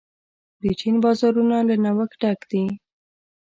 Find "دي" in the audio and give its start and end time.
2.51-2.65